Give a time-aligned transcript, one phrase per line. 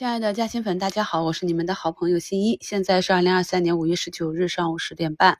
[0.00, 2.56] 亲爱的嘉兴粉，大家好，我是你们的好朋友新一。
[2.62, 5.36] 现在是二零二三年五月十九日上午十点半。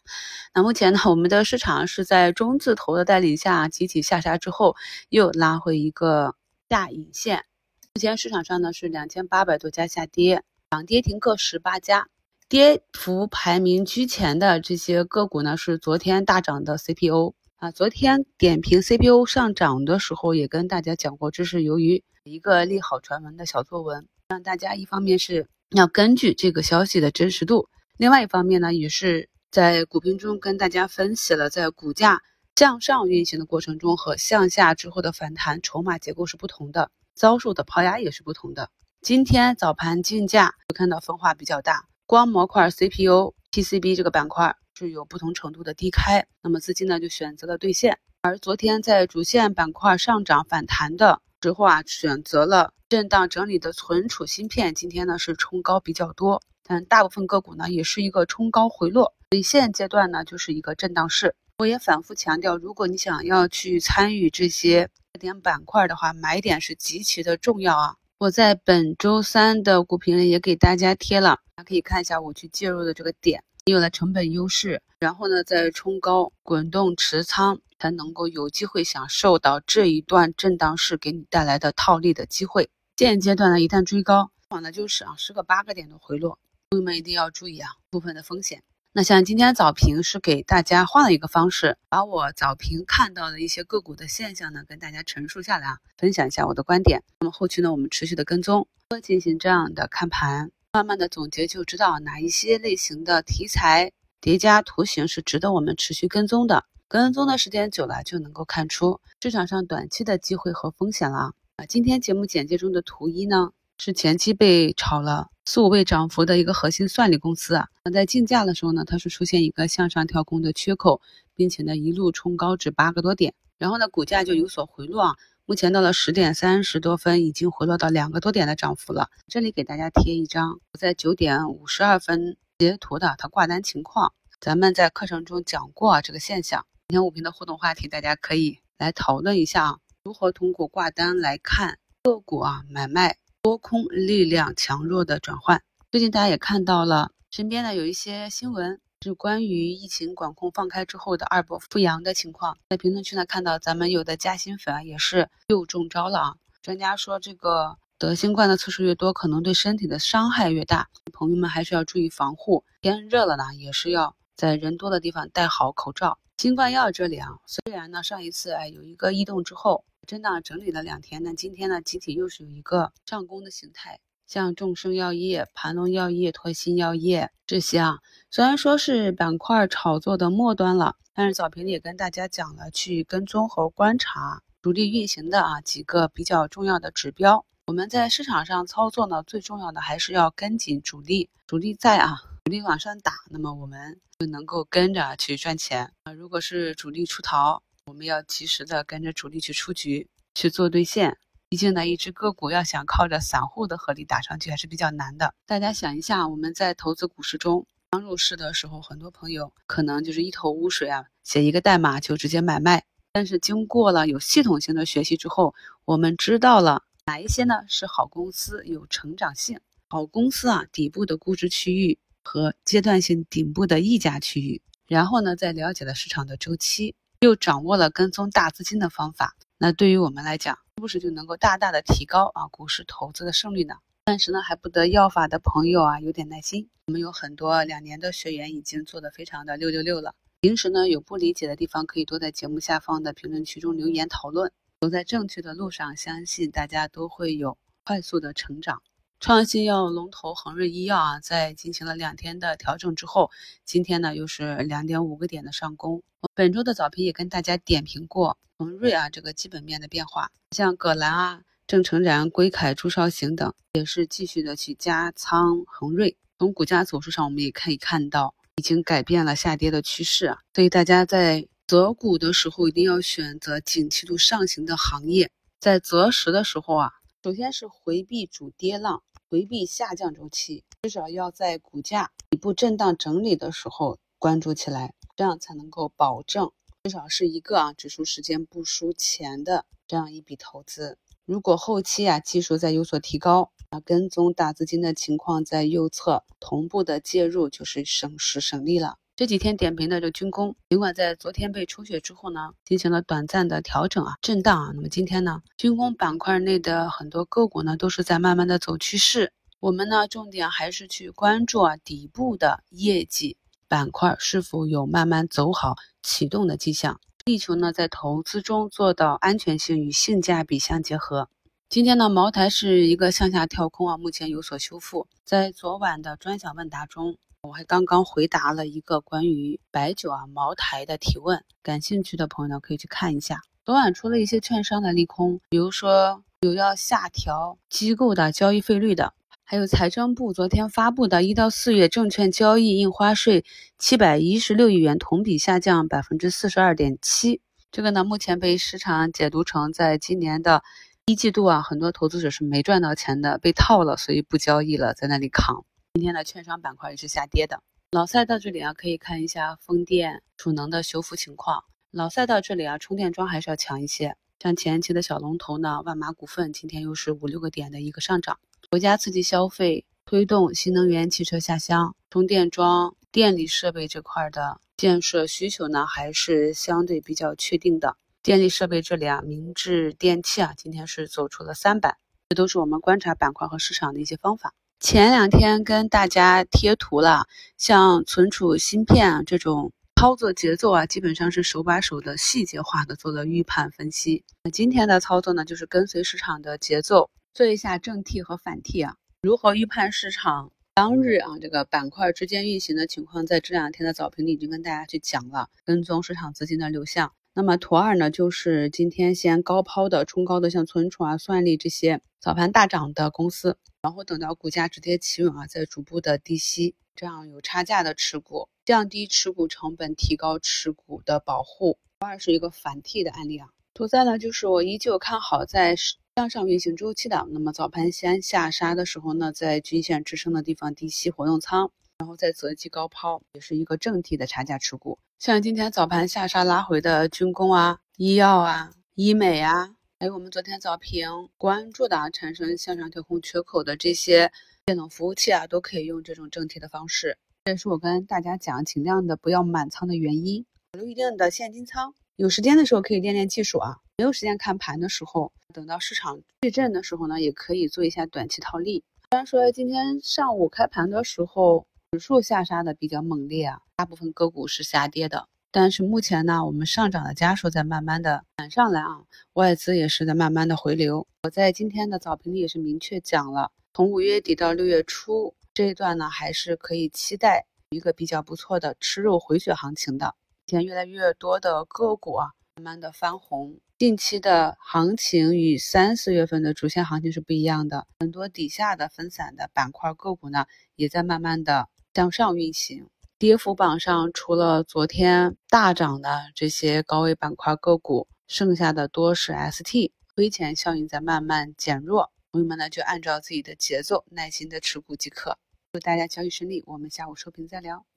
[0.54, 4.76] 那目前呢，我们的市场是在中字头的带领下集体下杀之后，
[5.08, 6.34] 又拉回一个
[6.68, 7.46] 下影线。
[7.94, 12.08] 目前市场上呢是两千八百多家下跌，涨跌停各十八家。
[12.46, 17.70] 跌幅排名居前的这些个股呢，是昨天大涨的 CPO 啊。
[17.70, 24.06] 昨天点评 CPO 上涨的时候，也跟大家讲过，这是由于一个利好传闻的小作文。
[24.30, 32.22] 让大家一方面是要根据这个消息的真实度，另外一方面呢，也是在股评中跟大家分析了，在股价
[32.54, 38.70] 向上运行的过程中和向下之后的反弹筹码结构是不同的，遭受的抛压也是不同的。
[39.02, 47.98] 今天早盘竞价就看到分化比较大，光模块 CPU、PCB 这个板块是有不同程度的低开，那么资金呢就选择了兑现。
[48.22, 52.72] 而昨天在主线板块上涨反弹的时候啊，选择了。
[52.88, 61.34] 震荡整理的存储芯片，今天呢是冲高比较多，但大部分个股呢也是一个冲高回落，所以现阶段呢就是一个震荡市。
[61.58, 67.94] 我也反复强调，如果你想要去参与这些热点板块的话，买点是极其的重要啊。
[68.18, 82.68] 我在本周三的股评里也给大家贴了，大家可以看一下我去介入的这个点，你有了成本优势，然后呢再冲高滚动持仓，才能够有机会享受到这一段震荡市给你带来的套利的机会。
[82.98, 88.62] 现阶段呢，一旦追高，往往呢就是啊十个八个点的回落，朋友们一定要注意啊部分的风险。
[88.92, 97.02] 那像今天早评是给大家换了一个方式，把我早评看到的一些个股的现象呢，跟大家陈述下来啊，分享一下我的观点。
[97.20, 98.68] 那么后期呢，我们持续的跟踪，
[99.02, 106.64] 进行这样的看盘，慢慢的总结，就知道哪一些类型的题材叠加图形是值得我们持续跟踪的。
[106.92, 111.64] 跟踪的时间久了，就能够看出市场上短期的机会和风险了啊。
[111.68, 117.68] 今天节目简介中的图一呢，是前期被炒了四五倍涨幅的一个核心算力公司啊。
[117.84, 121.00] 那在竞价的时候呢，它是出现一个向上跳空的缺口，
[121.36, 125.14] 并且呢一路冲高至八个多点，然后呢股价就有所回落啊。
[125.46, 129.10] 目前到了十点三十多分，已经回落到两个多点的涨幅了。
[129.28, 134.12] 这里给大家贴一张我在九点五十二分截图的它挂单情况。
[134.40, 136.66] 咱们在课程中讲过啊这个现象。
[136.90, 139.78] 今天五评的互动话题，大家可以来讨论一下啊。
[140.02, 145.62] 如何通过挂单来看个股啊买卖多空力量强弱的转换？
[145.92, 152.58] 最近大家也看到了，身边呢有一些新闻是关于疫情管控放开之后的二波复阳的情况。
[152.68, 156.34] 在评论区呢看到咱们有的加薪粉也是又中招了啊！
[156.60, 162.64] 专家说这个得新冠的次数越多，可能对身体的伤害越大，朋友们还是要注意防护。
[162.80, 166.18] 天热了呢，也是要在人多的地方戴好口罩。
[166.40, 169.84] 新冠药这里啊，虽然呢上一次哎有一个异动之后。
[170.06, 177.98] 震荡整理了两天呢，今天呢集体又是有一个上攻的形态，像众生药业、盘龙药业、拓新药业这些啊，
[178.30, 187.44] 虽然说是板块炒作的末端了，但是早评里也跟大家讲了，去跟踪和观察主力运行的啊几个比较重要的指标。
[187.66, 192.16] 我们在市场上操作呢，最重要的还是要跟紧主力，主力在啊，
[192.50, 196.12] 力往上打，那么我们就能够跟着去赚钱啊。
[196.12, 201.16] 如果是主力出逃，我们要及时的跟着主力去出局去做兑现，
[201.48, 205.34] 毕竟呢，一只个股要想靠着散户的合力打上去还是比较难的。
[205.46, 212.84] 大家想一下，我们在投资股市中刚入市的时候，很多朋友可能就是一头雾水啊，写一个代码就直接买卖。
[213.12, 226.94] 但是经过了有系统性的学习之后，我们知道了哪一些呢是好公司，有成长性好公司啊，底部的估值区域和阶段性顶部的溢价区域，然后呢，再了解了市场的周期。
[227.20, 233.74] 又掌握了跟踪大资金的方法，那对于我们来讲，是不是就能够大大的提高啊股市投资的胜率呢？
[234.06, 236.70] 暂时呢还不得要法的朋友啊，有点耐心。
[236.86, 240.14] 我们有很多两年的学员已经做得非常的六六六了。
[240.40, 244.50] 平时呢有不理解的地方，可以多在节目下方的评论区中留言讨论。
[244.80, 248.82] 走在正确的路上，相信大家都会有快速的成长。
[249.20, 253.30] 创新药龙头恒瑞医药啊，在进行了两天的调整之后，
[253.66, 256.02] 今天呢又是两点五个点的上攻。
[256.34, 266.16] 本周的早评也跟大家点评过恒瑞啊这个基本面的变化，像葛兰啊、正成然、硅凯、朱绍行等也是继续的去加仓恒瑞。
[266.38, 270.38] 从股价走势上，我们也可以看到已经改变了下跌的趋势啊。
[270.54, 275.30] 所以大家在择股的时候，一定要选择景气度上行的行业。
[275.60, 276.90] 在择时的时候啊，
[277.22, 279.02] 首先是回避主跌浪。
[279.30, 286.50] 回避下降周期，至少要在股价底部震荡整理的时候关注起来，这样才能够保证
[286.82, 290.98] 至少是一个啊指数时间不输钱的这样一笔投资。
[291.26, 298.98] 如果后期啊技术再有所提高，啊，跟踪大资金的情况在右侧同步的介入，就是省时省力了。
[299.20, 309.34] 这几天点评的这军工，尽管在昨天被抽血之后呢，进行了短暂的调整啊，震荡啊，那么今天呢，军工板块内的很多个股呢，都是在慢慢的走趋势。
[309.58, 313.36] 我们呢，重点还是去关注啊底部的业绩
[313.68, 321.28] 板块是否有慢慢走好启动的迹象，力求呢在投资中做到安全性与性价比相结合。
[321.68, 325.06] 今天呢，茅台是一个向下跳空啊，目前有所修复。
[325.26, 327.18] 在昨晚的专享问答中。
[327.42, 333.40] 我还刚刚回答了一个关于白酒啊茅台的提问，感兴趣的朋友呢可以去看一下。
[333.64, 343.42] 昨晚出了一些券商的利空，比如说有要下调机构的交易费率的，还有财政部昨天发布的一到四月证券交易印花税
[343.78, 347.40] 七百一十六亿元，同比下降百分之四十二点七。
[347.72, 350.62] 这个呢目前被市场解读成在今年的
[351.06, 355.64] 一季度啊，很多投资者是没赚到钱的，被套了，所以不交易了，在那里扛。
[355.94, 357.64] 今天的券商板块也是下跌的。
[357.90, 361.64] 老赛道这里啊，可以看一下风电储能的修复情况。
[361.90, 364.16] 老赛道这里啊，充电桩还是要强一些。
[364.38, 368.38] 像前期的小龙头呢，万马股份今天又是五六个点的一个上涨。
[368.70, 377.96] 国家刺激消费，推动新能源汽车下乡，充电桩、电力设备这块的建设需求呢，还是相对比较确定的。
[378.22, 381.96] 电力设备这里啊，明治电器啊，今天是走出了三板，
[382.28, 384.54] 这都是我们观察板块和市场的一些方法。
[384.80, 387.26] 前两天跟大家贴图了，
[387.58, 394.24] 像存储芯片啊这种操作节奏啊，基本上是手把手的细节化的做了预判分析。
[394.42, 398.96] 那今天的操作呢，就是跟随市场的节奏，做一下正 T 和反 T 啊。
[399.20, 407.12] 如何预判市场当日啊这个板块之间运行的情况，在这两天的早评里已经跟大家去讲了，跟踪市场资金的流向。
[407.32, 413.56] 那么图二呢，就是今天先高抛的冲高的，像存储啊、算力这些早盘大涨的公司。
[413.82, 421.78] 然后等到股价止跌企稳啊，再逐步的低吸，这样有差价的持股，降低持股成本，提高持股的保护。
[422.00, 423.48] 图二是一个反替的案例啊。
[423.72, 425.76] 图三呢，就是我依旧看好在
[426.16, 427.26] 向上运行周期的。
[427.30, 434.98] 那么早盘先下杀的时候呢，在均线支撑的地方低吸活动仓，然后再择机高抛，也是一个正体的差价持股。
[435.18, 439.76] 像今天早盘下杀拉回的军工啊、医药啊、医美啊。
[439.98, 441.06] 还有我们昨天早评
[441.36, 444.32] 关注的产生向上跳空缺口的这些
[444.64, 447.18] 电脑服务器啊，都可以用这种正体的方式。
[447.44, 451.92] 这也是我跟大家讲尽量的不要满仓的原因，保留一定的现金仓。
[452.16, 458.82] 有时间的时候可以练练技术啊，没有时间看盘的时候，等到市场对震的时候呢，也可以做一下短期套利。
[459.10, 465.28] 虽然说今天上午开盘的时候指数下杀的比较猛烈啊，大部分个股是下跌的。
[465.50, 469.02] 但是目前呢，我们上涨的家数在慢慢的赶上来啊，
[469.32, 471.04] 外资也是在慢慢的回流。
[471.24, 480.14] 我在今天的早评里也是明确讲了，从五月底到六月初这一段呢，还是可以期待一个比较不错的吃肉回血行情的。
[480.46, 483.58] 现在越来越多的个股啊，慢慢的翻红。
[483.78, 490.46] 近期的行情与三四月份的主线行情是不一样的，很多底下的分散的板块个股呢，
[490.76, 492.88] 也在慢慢的向上运行。
[493.18, 502.10] 跌幅榜上，除了昨天大涨的这些高位板块个股，剩下的多是 ST，亏钱效应在慢慢减弱。
[502.32, 505.36] 朋友们呢，就按照自己的节奏，耐心的持股即可。
[505.72, 507.89] 祝大家交易顺利，我们下午收评再聊。